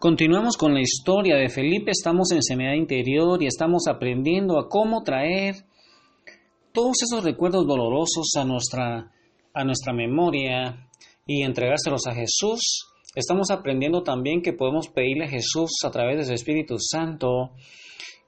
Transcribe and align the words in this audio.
Continuamos 0.00 0.56
con 0.56 0.72
la 0.72 0.80
historia 0.80 1.36
de 1.36 1.50
Felipe, 1.50 1.90
estamos 1.90 2.32
en 2.32 2.42
sanidad 2.42 2.72
interior 2.72 3.42
y 3.42 3.46
estamos 3.46 3.82
aprendiendo 3.86 4.58
a 4.58 4.66
cómo 4.66 5.02
traer 5.02 5.56
todos 6.72 6.96
esos 7.02 7.22
recuerdos 7.22 7.66
dolorosos 7.66 8.30
a 8.38 8.46
nuestra, 8.46 9.12
a 9.52 9.64
nuestra 9.64 9.92
memoria 9.92 10.88
y 11.26 11.42
entregárselos 11.42 12.06
a 12.06 12.14
Jesús. 12.14 12.86
Estamos 13.14 13.50
aprendiendo 13.50 14.02
también 14.02 14.40
que 14.40 14.54
podemos 14.54 14.88
pedirle 14.88 15.26
a 15.26 15.28
Jesús 15.28 15.68
a 15.84 15.90
través 15.90 16.16
de 16.16 16.24
su 16.24 16.32
Espíritu 16.32 16.76
Santo 16.78 17.50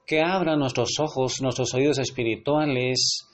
que 0.07 0.21
abra 0.21 0.57
nuestros 0.57 0.91
ojos, 1.01 1.41
nuestros 1.41 1.73
oídos 1.73 1.97
espirituales, 1.97 3.31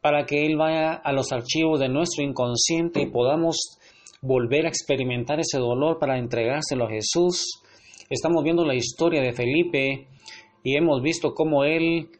para 0.00 0.24
que 0.24 0.46
Él 0.46 0.56
vaya 0.56 0.92
a 0.92 1.12
los 1.12 1.32
archivos 1.32 1.80
de 1.80 1.88
nuestro 1.88 2.22
inconsciente 2.22 3.02
y 3.02 3.10
podamos 3.10 3.56
volver 4.20 4.66
a 4.66 4.68
experimentar 4.68 5.40
ese 5.40 5.58
dolor 5.58 5.98
para 5.98 6.16
entregárselo 6.16 6.84
a 6.84 6.90
Jesús 6.90 7.61
Estamos 8.12 8.44
viendo 8.44 8.66
la 8.66 8.74
historia 8.74 9.22
de 9.22 9.32
Felipe 9.32 10.06
y 10.62 10.76
hemos 10.76 11.00
visto 11.00 11.32
cómo 11.32 11.64
él, 11.64 12.10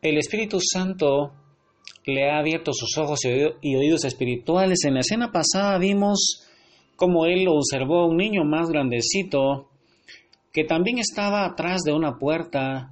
el 0.00 0.16
Espíritu 0.16 0.60
Santo, 0.62 1.34
le 2.06 2.30
ha 2.30 2.38
abierto 2.38 2.72
sus 2.72 2.96
ojos 2.96 3.20
y 3.60 3.76
oídos 3.76 4.06
espirituales. 4.06 4.78
En 4.86 4.94
la 4.94 5.00
escena 5.00 5.30
pasada 5.30 5.76
vimos 5.76 6.42
cómo 6.96 7.26
él 7.26 7.48
observó 7.48 7.98
a 7.98 8.06
un 8.06 8.16
niño 8.16 8.44
más 8.44 8.70
grandecito 8.70 9.68
que 10.54 10.64
también 10.64 10.96
estaba 10.96 11.44
atrás 11.44 11.82
de 11.82 11.92
una 11.92 12.16
puerta 12.16 12.90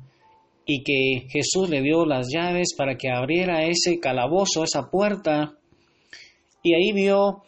y 0.67 0.83
que 0.83 1.27
Jesús 1.31 1.71
le 1.71 1.81
dio 1.81 2.05
las 2.05 2.27
llaves 2.31 2.75
para 2.77 2.99
que 2.99 3.09
abriera 3.09 3.65
ese 3.65 4.01
calabozo, 4.01 4.65
esa 4.65 4.91
puerta. 4.91 5.55
Y 6.63 6.75
ahí 6.75 6.93
vio 6.93 7.43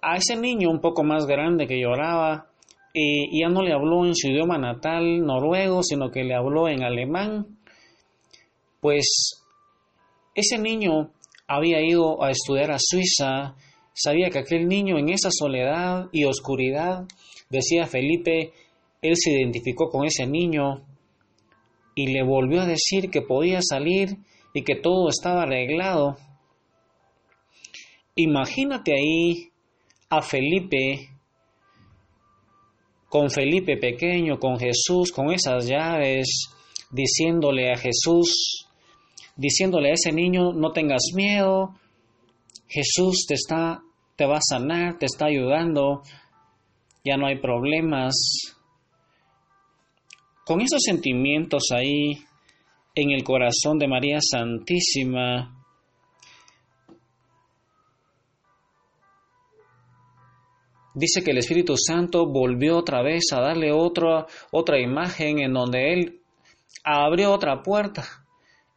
a 0.00 0.16
ese 0.16 0.36
niño 0.36 0.70
un 0.70 0.80
poco 0.80 1.04
más 1.04 1.26
grande 1.26 1.66
que 1.66 1.78
lloraba 1.78 2.53
y 2.96 3.40
ya 3.40 3.48
no 3.48 3.62
le 3.62 3.72
habló 3.72 4.06
en 4.06 4.14
su 4.14 4.28
idioma 4.28 4.56
natal 4.56 5.26
noruego, 5.26 5.82
sino 5.82 6.10
que 6.12 6.22
le 6.22 6.34
habló 6.34 6.68
en 6.68 6.84
alemán, 6.84 7.58
pues 8.80 9.42
ese 10.36 10.58
niño 10.58 11.10
había 11.48 11.84
ido 11.84 12.22
a 12.22 12.30
estudiar 12.30 12.70
a 12.70 12.78
Suiza, 12.78 13.56
sabía 13.92 14.30
que 14.30 14.38
aquel 14.38 14.68
niño 14.68 14.96
en 14.96 15.08
esa 15.08 15.30
soledad 15.32 16.06
y 16.12 16.24
oscuridad, 16.24 17.04
decía 17.50 17.86
Felipe, 17.86 18.52
él 19.02 19.16
se 19.16 19.32
identificó 19.32 19.88
con 19.90 20.06
ese 20.06 20.26
niño 20.28 20.86
y 21.96 22.12
le 22.12 22.22
volvió 22.22 22.62
a 22.62 22.66
decir 22.66 23.10
que 23.10 23.22
podía 23.22 23.60
salir 23.60 24.18
y 24.54 24.62
que 24.62 24.76
todo 24.76 25.08
estaba 25.08 25.42
arreglado. 25.42 26.16
Imagínate 28.14 28.92
ahí 28.92 29.50
a 30.10 30.22
Felipe 30.22 31.13
con 33.14 33.30
Felipe 33.30 33.76
pequeño, 33.76 34.40
con 34.40 34.58
Jesús, 34.58 35.12
con 35.12 35.32
esas 35.32 35.68
llaves, 35.68 36.26
diciéndole 36.90 37.70
a 37.70 37.76
Jesús, 37.76 38.66
diciéndole 39.36 39.90
a 39.90 39.92
ese 39.92 40.10
niño, 40.10 40.52
no 40.52 40.72
tengas 40.72 41.12
miedo, 41.14 41.76
Jesús 42.66 43.24
te 43.28 43.34
está, 43.34 43.82
te 44.16 44.26
va 44.26 44.38
a 44.38 44.40
sanar, 44.40 44.98
te 44.98 45.06
está 45.06 45.26
ayudando, 45.26 46.02
ya 47.04 47.16
no 47.16 47.28
hay 47.28 47.38
problemas. 47.38 48.16
Con 50.44 50.60
esos 50.60 50.82
sentimientos 50.82 51.68
ahí 51.70 52.18
en 52.96 53.12
el 53.12 53.22
corazón 53.22 53.78
de 53.78 53.86
María 53.86 54.18
Santísima, 54.20 55.53
dice 60.94 61.22
que 61.22 61.32
el 61.32 61.38
Espíritu 61.38 61.74
Santo 61.76 62.26
volvió 62.26 62.78
otra 62.78 63.02
vez 63.02 63.24
a 63.32 63.40
darle 63.40 63.72
otra, 63.72 64.26
otra 64.52 64.80
imagen 64.80 65.40
en 65.40 65.52
donde 65.52 65.92
él 65.92 66.20
abrió 66.84 67.32
otra 67.32 67.62
puerta 67.62 68.04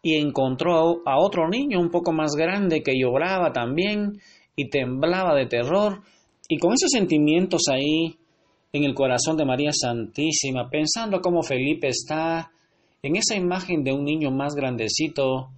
y 0.01 0.15
encontró 0.15 1.01
a 1.05 1.19
otro 1.19 1.47
niño 1.49 1.79
un 1.79 1.89
poco 1.89 2.11
más 2.11 2.31
grande 2.35 2.81
que 2.81 2.99
lloraba 2.99 3.51
también 3.51 4.19
y 4.55 4.69
temblaba 4.69 5.35
de 5.35 5.45
terror 5.45 6.01
y 6.49 6.57
con 6.57 6.73
esos 6.73 6.89
sentimientos 6.91 7.63
ahí 7.69 8.17
en 8.71 8.83
el 8.83 8.93
corazón 8.93 9.37
de 9.37 9.45
María 9.45 9.71
Santísima, 9.73 10.69
pensando 10.69 11.21
cómo 11.21 11.41
Felipe 11.41 11.87
está 11.87 12.51
en 13.01 13.15
esa 13.15 13.35
imagen 13.35 13.83
de 13.83 13.93
un 13.93 14.03
niño 14.03 14.31
más 14.31 14.55
grandecito. 14.55 15.49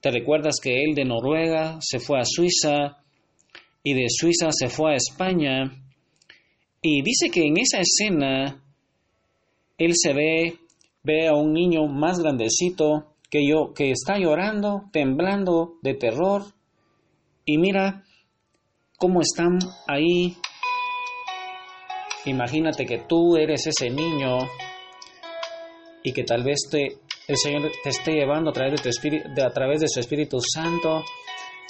¿Te 0.00 0.10
recuerdas 0.10 0.56
que 0.62 0.84
él 0.84 0.94
de 0.94 1.04
Noruega 1.04 1.78
se 1.80 1.98
fue 1.98 2.20
a 2.20 2.24
Suiza 2.24 2.98
y 3.82 3.94
de 3.94 4.06
Suiza 4.08 4.48
se 4.50 4.68
fue 4.68 4.92
a 4.92 4.96
España. 4.96 5.70
Y 6.82 7.02
dice 7.02 7.30
que 7.30 7.46
en 7.46 7.58
esa 7.58 7.80
escena 7.80 8.62
él 9.78 9.92
se 9.94 10.12
ve, 10.12 10.58
ve 11.02 11.28
a 11.28 11.34
un 11.34 11.52
niño 11.52 11.86
más 11.86 12.18
grandecito 12.18 13.14
que 13.30 13.46
yo, 13.48 13.72
que 13.74 13.90
está 13.90 14.18
llorando, 14.18 14.84
temblando 14.92 15.78
de 15.82 15.94
terror. 15.94 16.42
Y 17.44 17.58
mira 17.58 18.04
cómo 18.96 19.20
están 19.20 19.58
ahí. 19.86 20.36
Imagínate 22.24 22.84
que 22.84 22.98
tú 23.08 23.36
eres 23.36 23.66
ese 23.66 23.90
niño 23.90 24.38
y 26.02 26.12
que 26.12 26.24
tal 26.24 26.42
vez 26.42 26.58
te, 26.70 26.98
el 27.28 27.36
Señor 27.36 27.70
te 27.82 27.90
esté 27.90 28.12
llevando 28.12 28.50
a 28.50 28.52
través 28.52 28.72
de, 28.72 28.82
tu 28.82 28.88
espíritu, 28.88 29.28
a 29.42 29.50
través 29.50 29.80
de 29.80 29.88
su 29.88 30.00
Espíritu 30.00 30.38
Santo 30.40 31.02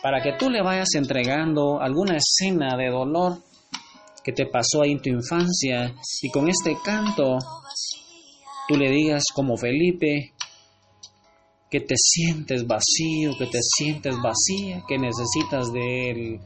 para 0.03 0.23
que 0.23 0.33
tú 0.39 0.51
le 0.51 0.63
vayas 0.63 0.95
entregando 0.95 1.81
alguna 1.81 2.17
escena 2.17 2.77
de 2.77 2.91
dolor 2.91 3.39
que 4.23 4.33
te 4.33 4.47
pasó 4.47 4.83
ahí 4.83 4.93
en 4.93 5.03
tu 5.03 5.11
infancia 5.11 5.95
y 6.23 6.31
con 6.31 6.49
este 6.49 6.77
canto 6.85 7.39
tú 8.69 8.77
le 8.77 8.91
digas 8.91 9.25
como 9.35 9.57
Felipe 9.57 10.35
que 11.71 11.81
te 11.81 11.95
sientes 11.97 12.67
vacío, 12.67 13.37
que 13.39 13.47
te 13.47 13.59
sientes 13.61 14.17
vacía, 14.23 14.83
que 14.89 14.99
necesitas 14.99 15.71
de 15.73 16.11
Él. 16.11 16.41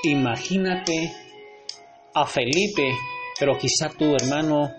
Imagínate 0.02 1.12
a 2.14 2.24
Felipe, 2.24 2.90
pero 3.38 3.58
quizá 3.58 3.90
tu 3.90 4.14
hermano 4.14 4.70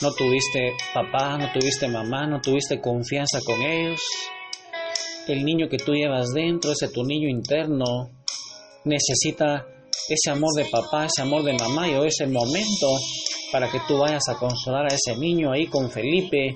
no 0.00 0.12
tuviste 0.12 0.76
papá, 0.94 1.36
no 1.36 1.50
tuviste 1.52 1.88
mamá, 1.88 2.24
no 2.24 2.40
tuviste 2.40 2.80
confianza 2.80 3.40
con 3.44 3.60
ellos. 3.62 4.00
El 5.26 5.44
niño 5.44 5.68
que 5.68 5.78
tú 5.78 5.92
llevas 5.92 6.28
dentro, 6.32 6.70
ese 6.70 6.88
tu 6.88 7.02
niño 7.02 7.28
interno, 7.28 8.12
necesita 8.84 9.66
ese 10.08 10.30
amor 10.30 10.54
de 10.54 10.66
papá, 10.66 11.06
ese 11.06 11.22
amor 11.22 11.42
de 11.42 11.54
mamá 11.54 11.88
y 11.88 11.94
hoy 11.94 12.06
es 12.06 12.20
el 12.20 12.30
momento 12.30 12.86
para 13.50 13.68
que 13.68 13.80
tú 13.88 13.98
vayas 13.98 14.28
a 14.28 14.38
consolar 14.38 14.84
a 14.84 14.94
ese 14.94 15.16
niño 15.16 15.50
ahí 15.50 15.66
con 15.66 15.90
Felipe 15.90 16.54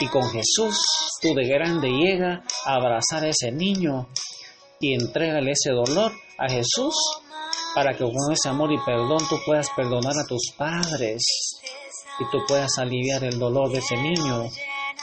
y 0.00 0.06
con 0.06 0.22
Jesús. 0.30 0.78
Tú 1.20 1.34
de 1.34 1.46
grande 1.46 1.90
llega 1.90 2.42
a 2.64 2.74
abrazar 2.76 3.24
a 3.24 3.28
ese 3.28 3.52
niño 3.52 4.08
y 4.80 4.94
entrégale 4.94 5.50
ese 5.50 5.70
dolor 5.70 6.23
a 6.38 6.48
Jesús 6.48 6.94
para 7.74 7.92
que 7.92 8.04
con 8.04 8.32
ese 8.32 8.48
amor 8.48 8.72
y 8.72 8.78
perdón 8.84 9.18
tú 9.28 9.36
puedas 9.44 9.68
perdonar 9.76 10.12
a 10.18 10.26
tus 10.26 10.52
padres 10.56 11.22
y 12.20 12.24
tú 12.30 12.38
puedas 12.46 12.70
aliviar 12.78 13.24
el 13.24 13.38
dolor 13.38 13.70
de 13.70 13.78
ese 13.78 13.96
niño 13.96 14.48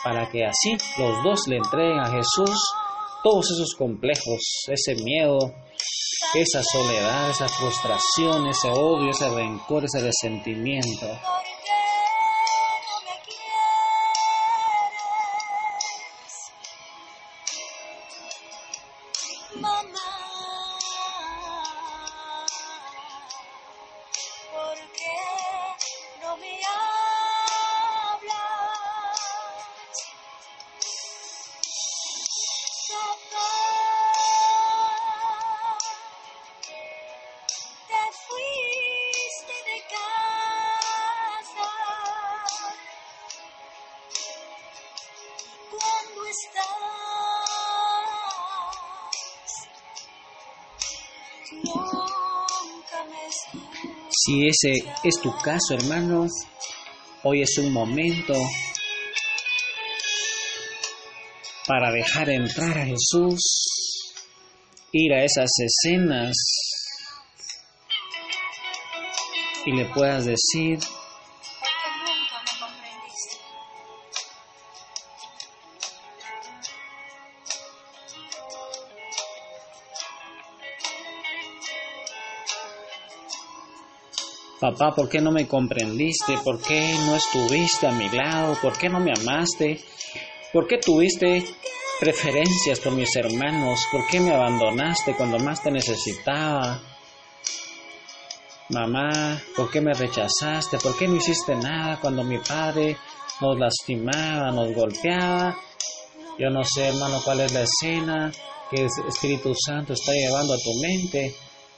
para 0.04 0.30
que 0.30 0.46
así 0.46 0.78
los 0.98 1.24
dos 1.24 1.48
le 1.48 1.58
entreguen 1.58 2.00
a 2.00 2.08
Jesús 2.08 2.74
todos 3.24 3.46
esos 3.52 3.76
complejos, 3.78 4.40
ese 4.68 4.96
miedo, 5.04 5.38
esa 6.34 6.64
soledad, 6.64 7.30
esa 7.30 7.48
frustración, 7.48 8.48
ese 8.48 8.70
odio, 8.70 9.12
ese 9.12 9.30
rencor, 9.30 9.84
ese 9.86 10.00
resentimiento. 10.00 11.08
Si 54.10 54.48
ese 54.48 54.84
es 55.04 55.20
tu 55.22 55.32
caso, 55.38 55.74
hermano, 55.74 56.28
hoy 57.24 57.42
es 57.42 57.58
un 57.58 57.72
momento 57.72 58.34
para 61.68 61.92
dejar 61.92 62.30
entrar 62.30 62.78
a 62.78 62.86
Jesús, 62.86 64.14
ir 64.92 65.14
a 65.14 65.24
esas 65.24 65.50
escenas 65.60 66.36
y 69.66 69.72
le 69.72 69.86
puedas 69.86 70.26
decir, 70.26 70.80
papá, 84.62 84.94
¿por 84.96 85.10
qué 85.10 85.20
no 85.20 85.32
me 85.32 85.48
comprendiste? 85.48 86.38
¿Por 86.44 86.62
qué 86.62 86.94
no 87.08 87.16
estuviste 87.16 87.88
a 87.88 87.92
mi 87.92 88.08
lado? 88.10 88.56
¿Por 88.62 88.78
qué 88.78 88.90
no 88.90 89.00
me 89.00 89.12
amaste? 89.12 89.80
¿Por 90.54 90.68
qué 90.68 90.78
tuviste 90.78 91.44
preferencias 92.00 92.80
por 92.80 92.94
mis 92.94 93.16
hermanos? 93.16 93.88
¿Por 93.92 94.06
qué 94.08 94.20
me 94.20 94.36
abandonaste 94.36 95.16
cuando 95.16 95.40
más 95.40 95.64
te 95.64 95.72
necesitaba? 95.72 96.80
Mamá, 98.70 99.42
¿por 99.56 99.72
qué 99.72 99.82
me 99.82 99.94
rechazaste? 99.94 100.78
¿Por 100.78 100.96
qué 100.96 101.08
no 101.08 101.16
hiciste 101.16 101.56
nada 101.56 102.00
cuando 102.00 102.24
mi 102.24 102.38
padre 102.38 102.96
nos 103.42 103.58
lastimaba, 103.58 104.52
nos 104.52 104.74
golpeaba? 104.76 105.58
Yo 106.38 106.52
no 106.52 106.64
sé, 106.64 106.90
hermano, 106.90 107.20
cuál 107.26 107.40
es 107.42 107.52
la 107.52 107.64
escena 107.64 108.32
que 108.70 108.84
el 108.84 108.90
Espíritu 109.08 109.54
Santo 109.56 109.94
está 109.94 110.12
llevando 110.14 110.54
a 110.54 110.58
tu 110.58 110.72
mente, 110.82 111.34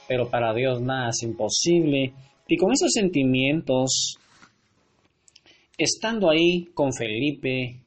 pero 0.06 0.28
para 0.28 0.52
Dios 0.52 0.82
nada 0.82 1.08
es 1.08 1.22
imposible. 1.22 2.12
Y 2.46 2.56
con 2.56 2.72
esos 2.72 2.90
sentimientos, 2.92 4.18
estando 5.78 6.30
ahí 6.30 6.66
con 6.74 6.92
Felipe, 6.92 7.80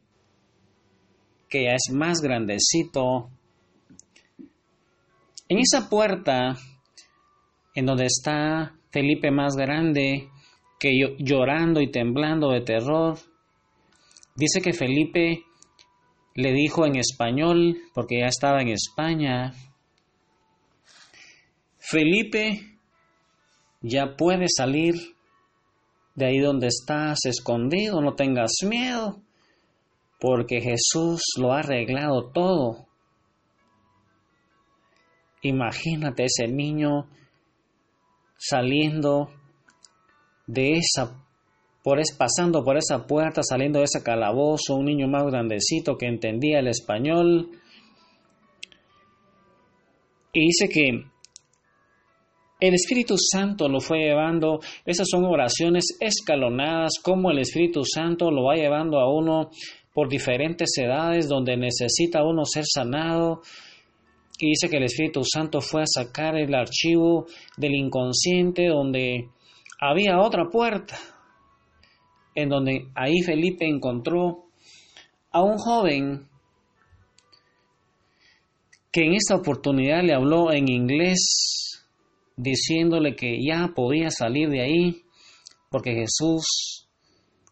que 1.49 1.63
ya 1.63 1.75
es 1.75 1.93
más 1.93 2.19
grandecito, 2.21 3.29
en 5.49 5.59
esa 5.59 5.89
puerta 5.89 6.57
en 7.75 7.85
donde 7.85 8.05
está 8.05 8.73
Felipe 8.89 9.31
más 9.31 9.55
grande, 9.55 10.29
que 10.79 10.91
llorando 11.19 11.81
y 11.81 11.91
temblando 11.91 12.51
de 12.51 12.61
terror, 12.61 13.17
dice 14.35 14.61
que 14.61 14.73
Felipe 14.73 15.43
le 16.35 16.53
dijo 16.53 16.85
en 16.85 16.97
español, 16.97 17.77
porque 17.93 18.19
ya 18.19 18.27
estaba 18.27 18.61
en 18.61 18.69
España, 18.69 19.53
Felipe, 21.79 22.76
ya 23.87 24.15
puedes 24.15 24.51
salir 24.55 24.95
de 26.15 26.25
ahí 26.25 26.39
donde 26.39 26.67
estás 26.67 27.19
escondido, 27.25 28.01
no 28.01 28.15
tengas 28.15 28.51
miedo, 28.67 29.21
porque 30.19 30.61
Jesús 30.61 31.21
lo 31.39 31.53
ha 31.53 31.59
arreglado 31.59 32.31
todo. 32.31 32.87
Imagínate 35.41 36.25
ese 36.25 36.47
niño 36.47 37.07
saliendo 38.37 39.29
de 40.47 40.77
esa 40.77 41.23
por 41.87 42.01
es 42.01 42.11
pasando 42.11 42.65
por 42.65 42.75
esa 42.75 43.07
puerta, 43.07 43.41
saliendo 43.43 43.79
de 43.79 43.85
ese 43.85 44.03
calabozo, 44.03 44.75
un 44.75 44.87
niño 44.87 45.07
más 45.07 45.23
grandecito 45.23 45.97
que 45.97 46.07
entendía 46.07 46.59
el 46.59 46.67
español. 46.67 47.49
Y 50.33 50.47
dice 50.47 50.67
que 50.67 51.05
el 52.59 52.73
Espíritu 52.73 53.15
Santo 53.17 53.69
lo 53.69 53.79
fue 53.79 53.99
llevando, 53.99 54.59
esas 54.85 55.07
son 55.09 55.25
oraciones 55.25 55.85
escalonadas, 55.99 56.93
como 57.03 57.29
el 57.29 57.39
Espíritu 57.39 57.83
Santo 57.85 58.31
lo 58.31 58.45
va 58.45 58.55
llevando 58.55 58.99
a 58.99 59.13
uno 59.13 59.51
por 59.93 60.09
diferentes 60.09 60.69
edades 60.77 61.27
donde 61.27 61.55
necesita 61.55 62.23
uno 62.23 62.45
ser 62.45 62.65
sanado. 62.65 63.41
Y 64.39 64.49
dice 64.49 64.69
que 64.69 64.77
el 64.77 64.83
Espíritu 64.83 65.23
Santo 65.23 65.61
fue 65.61 65.83
a 65.83 65.87
sacar 65.87 66.35
el 66.35 66.53
archivo 66.53 67.25
del 67.57 67.75
inconsciente 67.75 68.67
donde 68.67 69.29
había 69.79 70.19
otra 70.19 70.49
puerta, 70.49 70.97
en 72.33 72.49
donde 72.49 72.87
ahí 72.95 73.21
Felipe 73.23 73.67
encontró 73.67 74.45
a 75.31 75.43
un 75.43 75.57
joven 75.57 76.27
que 78.91 79.01
en 79.01 79.13
esta 79.13 79.35
oportunidad 79.35 80.03
le 80.03 80.13
habló 80.13 80.51
en 80.51 80.69
inglés 80.69 81.56
diciéndole 82.37 83.15
que 83.15 83.37
ya 83.43 83.73
podía 83.75 84.09
salir 84.11 84.49
de 84.49 84.61
ahí 84.61 85.01
porque 85.69 85.93
Jesús 85.93 86.87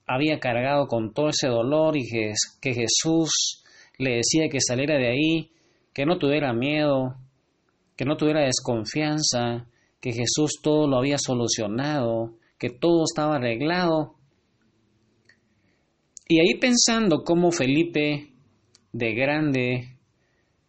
había 0.08 0.40
cargado 0.40 0.88
con 0.88 1.14
todo 1.14 1.30
ese 1.30 1.48
dolor 1.48 1.98
y 1.98 2.08
que, 2.08 2.74
Jesús 2.74 3.64
le 3.98 4.18
decía 4.18 4.50
que 4.50 4.60
saliera 4.62 4.98
de 4.98 5.10
ahí, 5.10 5.52
que 5.94 6.06
no 6.06 6.18
tuviera 6.18 6.54
miedo, 6.54 7.16
que 7.96 8.06
no 8.06 8.16
tuviera 8.16 8.42
desconfianza, 8.42 9.68
que 10.00 10.12
Jesús 10.14 10.60
todo 10.62 10.88
lo 10.88 10.98
había 10.98 11.18
solucionado, 11.18 12.38
que 12.60 12.70
todo 12.70 13.04
estaba 13.04 13.38
arreglado. 13.38 14.16
Y 16.28 16.40
ahí 16.40 16.60
pensando 16.60 17.24
cómo 17.24 17.52
Felipe, 17.52 18.32
de 18.92 19.14
grande, 19.14 19.98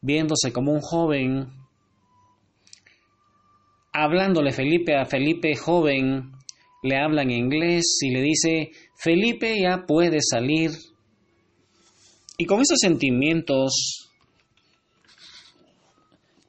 viéndose 0.00 0.52
como 0.52 0.72
un 0.72 0.80
joven, 0.80 1.48
hablándole 4.02 4.52
Felipe 4.52 4.94
a 4.94 5.06
Felipe 5.06 5.56
joven, 5.56 6.32
le 6.82 6.96
habla 6.96 7.22
en 7.22 7.30
inglés 7.30 7.98
y 8.02 8.10
le 8.10 8.20
dice, 8.20 8.70
Felipe 8.94 9.58
ya 9.60 9.84
puede 9.86 10.18
salir. 10.20 10.70
Y 12.36 12.44
con 12.44 12.60
esos 12.60 12.78
sentimientos, 12.78 14.10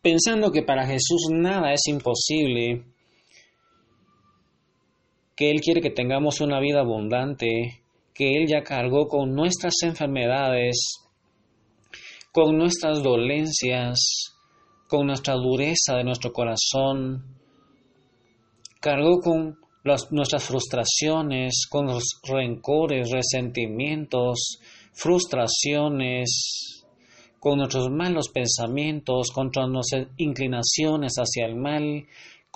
pensando 0.02 0.52
que 0.52 0.64
para 0.64 0.86
Jesús 0.86 1.30
nada 1.32 1.72
es 1.72 1.88
imposible, 1.88 2.84
que 5.36 5.50
Él 5.50 5.62
quiere 5.62 5.82
que 5.82 5.92
tengamos 5.92 6.42
una 6.42 6.60
vida 6.60 6.82
abundante, 6.82 7.82
que 8.14 8.34
Él 8.34 8.48
ya 8.48 8.64
cargó 8.64 9.08
con 9.08 9.34
nuestras 9.34 9.76
enfermedades, 9.84 11.08
con 12.34 12.58
nuestras 12.58 13.02
dolencias, 13.02 14.37
con 14.88 15.08
nuestra 15.08 15.36
dureza 15.36 15.96
de 15.96 16.04
nuestro 16.04 16.32
corazón, 16.32 17.24
cargó 18.80 19.20
con 19.20 19.58
nuestras 20.12 20.44
frustraciones, 20.44 21.68
con 21.70 21.88
los 21.88 22.20
rencores, 22.24 23.10
resentimientos, 23.12 24.60
frustraciones, 24.94 26.86
con 27.40 27.60
nuestros 27.60 27.90
malos 27.90 28.30
pensamientos, 28.30 29.32
contra 29.32 29.68
nuestras 29.68 30.08
inclinaciones 30.18 31.16
hacia 31.16 31.46
el 31.46 31.56
mal, 31.56 32.06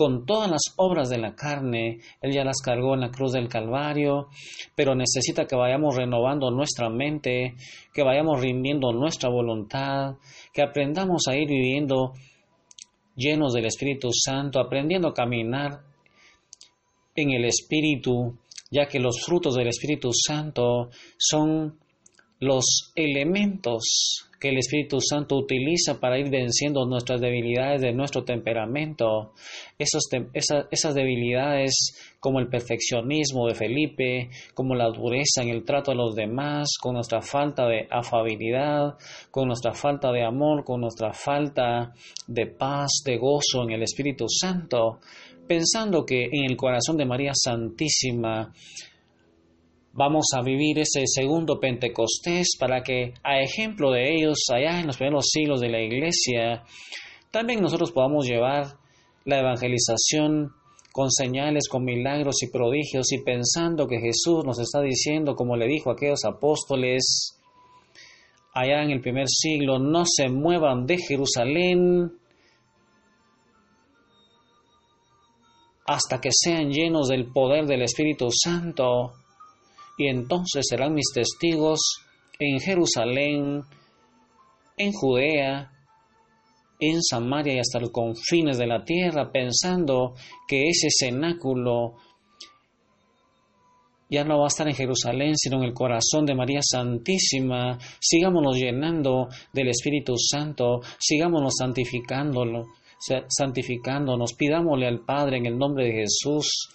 con 0.01 0.25
todas 0.25 0.49
las 0.49 0.61
obras 0.77 1.09
de 1.09 1.19
la 1.19 1.35
carne. 1.35 1.99
Él 2.21 2.33
ya 2.33 2.43
las 2.43 2.59
cargó 2.59 2.95
en 2.95 3.01
la 3.01 3.11
cruz 3.11 3.33
del 3.33 3.47
Calvario, 3.47 4.29
pero 4.75 4.95
necesita 4.95 5.45
que 5.45 5.55
vayamos 5.55 5.95
renovando 5.95 6.49
nuestra 6.49 6.89
mente, 6.89 7.53
que 7.93 8.01
vayamos 8.01 8.41
rindiendo 8.41 8.93
nuestra 8.93 9.29
voluntad, 9.29 10.15
que 10.51 10.63
aprendamos 10.63 11.27
a 11.29 11.35
ir 11.35 11.47
viviendo 11.47 12.13
llenos 13.15 13.53
del 13.53 13.67
Espíritu 13.67 14.09
Santo, 14.11 14.59
aprendiendo 14.59 15.09
a 15.09 15.13
caminar 15.13 15.81
en 17.15 17.29
el 17.29 17.45
Espíritu, 17.45 18.39
ya 18.71 18.87
que 18.87 18.99
los 18.99 19.23
frutos 19.23 19.53
del 19.53 19.67
Espíritu 19.67 20.09
Santo 20.13 20.89
son 21.15 21.77
los 22.41 22.91
elementos 22.95 24.27
que 24.39 24.49
el 24.49 24.57
Espíritu 24.57 24.99
Santo 24.99 25.37
utiliza 25.37 25.99
para 25.99 26.17
ir 26.17 26.31
venciendo 26.31 26.87
nuestras 26.87 27.21
debilidades 27.21 27.81
de 27.81 27.93
nuestro 27.93 28.23
temperamento, 28.23 29.33
esas 29.77 30.95
debilidades 30.95 32.15
como 32.19 32.39
el 32.39 32.47
perfeccionismo 32.47 33.47
de 33.47 33.53
Felipe, 33.53 34.29
como 34.55 34.73
la 34.73 34.89
dureza 34.89 35.43
en 35.43 35.49
el 35.49 35.63
trato 35.63 35.91
a 35.91 35.95
los 35.95 36.15
demás, 36.15 36.69
con 36.81 36.95
nuestra 36.95 37.21
falta 37.21 37.67
de 37.67 37.87
afabilidad, 37.91 38.95
con 39.29 39.47
nuestra 39.47 39.73
falta 39.73 40.11
de 40.11 40.25
amor, 40.25 40.63
con 40.63 40.81
nuestra 40.81 41.13
falta 41.13 41.93
de 42.25 42.47
paz, 42.47 43.03
de 43.05 43.17
gozo 43.17 43.61
en 43.61 43.69
el 43.73 43.83
Espíritu 43.83 44.25
Santo, 44.27 44.97
pensando 45.47 46.03
que 46.03 46.23
en 46.23 46.49
el 46.49 46.57
corazón 46.57 46.97
de 46.97 47.05
María 47.05 47.33
Santísima 47.35 48.51
Vamos 49.93 50.27
a 50.37 50.41
vivir 50.41 50.79
ese 50.79 51.03
segundo 51.05 51.59
Pentecostés 51.59 52.55
para 52.57 52.81
que, 52.81 53.13
a 53.23 53.41
ejemplo 53.41 53.91
de 53.91 54.15
ellos, 54.15 54.37
allá 54.49 54.79
en 54.79 54.87
los 54.87 54.95
primeros 54.95 55.27
siglos 55.29 55.59
de 55.59 55.69
la 55.69 55.81
Iglesia, 55.81 56.63
también 57.29 57.61
nosotros 57.61 57.91
podamos 57.91 58.25
llevar 58.25 58.77
la 59.25 59.39
evangelización 59.39 60.53
con 60.93 61.11
señales, 61.11 61.67
con 61.69 61.83
milagros 61.83 62.41
y 62.41 62.49
prodigios 62.49 63.11
y 63.11 63.21
pensando 63.21 63.85
que 63.85 63.99
Jesús 63.99 64.45
nos 64.45 64.59
está 64.59 64.81
diciendo, 64.81 65.35
como 65.35 65.57
le 65.57 65.67
dijo 65.67 65.89
a 65.89 65.93
aquellos 65.93 66.23
apóstoles 66.23 67.37
allá 68.53 68.83
en 68.83 68.91
el 68.91 69.01
primer 69.01 69.27
siglo, 69.27 69.77
no 69.77 70.03
se 70.05 70.29
muevan 70.29 70.85
de 70.85 70.97
Jerusalén 70.99 72.13
hasta 75.85 76.21
que 76.21 76.29
sean 76.31 76.69
llenos 76.69 77.09
del 77.09 77.31
poder 77.31 77.65
del 77.65 77.81
Espíritu 77.81 78.29
Santo 78.31 79.11
y 80.01 80.07
entonces 80.07 80.65
serán 80.69 80.93
mis 80.93 81.11
testigos 81.13 81.79
en 82.39 82.59
Jerusalén, 82.59 83.61
en 84.77 84.91
Judea, 84.93 85.71
en 86.79 87.01
Samaria 87.03 87.53
y 87.55 87.59
hasta 87.59 87.79
los 87.79 87.91
confines 87.91 88.57
de 88.57 88.65
la 88.67 88.83
tierra, 88.83 89.31
pensando 89.31 90.13
que 90.47 90.63
ese 90.69 90.87
cenáculo 90.89 91.93
ya 94.09 94.23
no 94.25 94.39
va 94.39 94.45
a 94.45 94.47
estar 94.47 94.67
en 94.67 94.75
Jerusalén, 94.75 95.37
sino 95.37 95.57
en 95.57 95.63
el 95.63 95.73
corazón 95.73 96.25
de 96.25 96.35
María 96.35 96.59
Santísima. 96.61 97.77
Sigámonos 97.99 98.57
llenando 98.57 99.27
del 99.53 99.69
Espíritu 99.69 100.15
Santo, 100.17 100.81
sigámonos 100.99 101.53
santificándolo, 101.57 102.65
sa- 102.99 103.23
santificándonos, 103.29 104.33
pidámosle 104.33 104.87
al 104.87 105.05
Padre 105.05 105.37
en 105.37 105.45
el 105.45 105.57
nombre 105.57 105.85
de 105.85 105.93
Jesús 106.01 106.67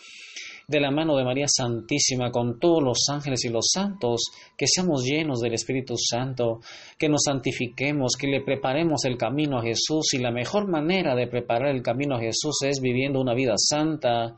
de 0.68 0.80
la 0.80 0.90
mano 0.90 1.16
de 1.16 1.22
María 1.22 1.46
Santísima, 1.46 2.32
con 2.32 2.58
todos 2.58 2.82
los 2.82 3.08
ángeles 3.08 3.44
y 3.44 3.50
los 3.50 3.68
santos, 3.72 4.32
que 4.56 4.66
seamos 4.66 5.04
llenos 5.04 5.38
del 5.38 5.54
Espíritu 5.54 5.94
Santo, 5.96 6.58
que 6.98 7.08
nos 7.08 7.22
santifiquemos, 7.24 8.16
que 8.18 8.26
le 8.26 8.40
preparemos 8.40 9.04
el 9.04 9.16
camino 9.16 9.58
a 9.58 9.62
Jesús. 9.62 10.14
Y 10.14 10.18
la 10.18 10.32
mejor 10.32 10.66
manera 10.66 11.14
de 11.14 11.28
preparar 11.28 11.68
el 11.68 11.82
camino 11.82 12.16
a 12.16 12.20
Jesús 12.20 12.62
es 12.64 12.80
viviendo 12.80 13.20
una 13.20 13.32
vida 13.32 13.54
santa, 13.56 14.34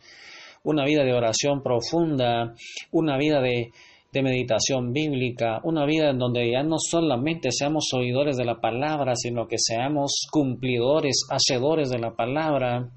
una 0.65 0.85
vida 0.85 1.03
de 1.03 1.15
oración 1.15 1.63
profunda, 1.63 2.53
una 2.93 3.17
vida 3.17 3.41
de, 3.41 3.71
de 4.13 4.23
meditación 4.23 4.93
bíblica, 4.93 5.61
una 5.65 5.87
vida 5.87 6.11
en 6.11 6.19
donde 6.19 6.53
ya 6.53 6.63
no 6.63 6.77
solamente 6.79 7.51
seamos 7.53 7.87
oidores 7.95 8.37
de 8.37 8.45
la 8.45 8.61
palabra, 8.61 9.15
sino 9.17 9.49
que 9.49 9.57
seamos 9.57 10.27
cumplidores, 10.31 11.27
hacedores 11.31 11.89
de 11.89 11.99
la 12.01 12.15
palabra, 12.15 12.91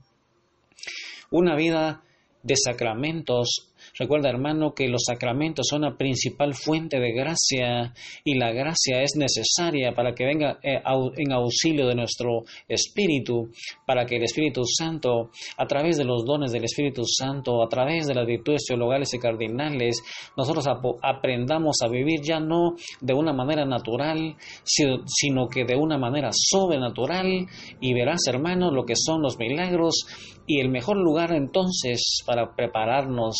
una 1.30 1.56
vida 1.56 2.04
de 2.44 2.56
sacramentos. 2.56 3.71
Recuerda, 3.98 4.30
hermano, 4.30 4.74
que 4.74 4.88
los 4.88 5.04
sacramentos 5.06 5.68
son 5.70 5.82
la 5.82 5.96
principal 5.98 6.54
fuente 6.54 7.00
de 7.00 7.12
gracia 7.14 7.94
y 8.24 8.36
la 8.36 8.52
gracia 8.52 9.02
es 9.02 9.16
necesaria 9.16 9.94
para 9.94 10.14
que 10.14 10.26
venga 10.26 10.60
eh, 10.64 10.82
en 11.18 11.32
auxilio 11.32 11.88
de 11.88 11.96
nuestro 11.96 12.44
espíritu, 12.68 13.50
para 13.86 14.06
que 14.06 14.16
el 14.18 14.24
Espíritu 14.24 14.64
Santo, 14.66 15.30
a 15.58 15.66
través 15.68 15.98
de 15.98 16.06
los 16.06 16.24
dones 16.26 16.52
del 16.52 16.64
Espíritu 16.64 17.04
Santo, 17.06 17.62
a 17.64 17.68
través 17.70 18.08
de 18.08 18.16
las 18.16 18.26
virtudes 18.26 18.64
teologales 18.68 19.14
y 19.14 19.20
cardinales, 19.20 20.02
nosotros 20.38 20.66
aprendamos 21.02 21.78
a 21.84 21.88
vivir 21.90 22.22
ya 22.24 22.40
no 22.40 22.76
de 23.02 23.14
una 23.14 23.34
manera 23.34 23.66
natural, 23.66 24.36
si- 24.64 24.86
sino 25.06 25.48
que 25.48 25.66
de 25.66 25.76
una 25.76 25.98
manera 25.98 26.30
sobrenatural. 26.34 27.46
Y 27.80 27.94
verás, 27.94 28.22
hermano, 28.28 28.72
lo 28.72 28.86
que 28.86 28.96
son 28.96 29.22
los 29.22 29.38
milagros 29.38 30.06
y 30.48 30.60
el 30.60 30.70
mejor 30.70 30.98
lugar 30.98 31.34
entonces 31.34 32.24
para 32.26 32.56
prepararnos, 32.56 33.36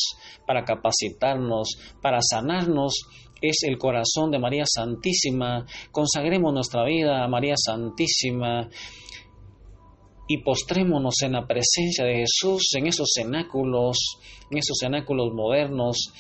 para 0.52 0.66
capacitarnos, 0.66 1.78
para 2.02 2.20
sanarnos, 2.22 3.06
es 3.42 3.64
el 3.64 3.78
corazón 3.78 4.32
de 4.32 4.38
María 4.38 4.66
Santísima. 4.66 5.66
Consagremos 5.94 6.54
nuestra 6.54 6.84
vida 6.84 7.24
a 7.24 7.30
María 7.30 7.56
Santísima 7.56 8.68
y 10.28 10.40
postrémonos 10.40 11.22
en 11.22 11.32
la 11.32 11.48
presencia 11.48 12.04
de 12.04 12.26
Jesús 12.26 12.64
en 12.78 12.88
esos 12.88 13.12
cenáculos, 13.16 13.98
en 14.50 14.58
esos 14.58 14.76
cenáculos 14.78 15.34
modernos 15.34 16.12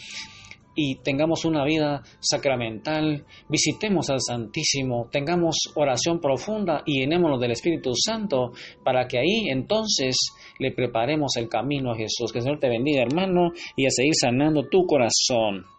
y 0.75 0.95
tengamos 0.95 1.45
una 1.45 1.65
vida 1.65 2.01
sacramental, 2.19 3.25
visitemos 3.49 4.09
al 4.09 4.21
Santísimo, 4.21 5.07
tengamos 5.11 5.55
oración 5.75 6.19
profunda 6.19 6.83
y 6.85 6.99
llenémonos 6.99 7.39
del 7.39 7.51
Espíritu 7.51 7.91
Santo 7.95 8.51
para 8.83 9.07
que 9.07 9.19
ahí 9.19 9.49
entonces 9.49 10.15
le 10.59 10.71
preparemos 10.71 11.35
el 11.37 11.49
camino 11.49 11.91
a 11.91 11.97
Jesús. 11.97 12.31
Que 12.31 12.39
el 12.39 12.43
Señor 12.43 12.59
te 12.59 12.69
bendiga, 12.69 13.03
hermano, 13.03 13.51
y 13.75 13.85
a 13.85 13.89
seguir 13.89 14.13
sanando 14.19 14.67
tu 14.69 14.85
corazón. 14.85 15.65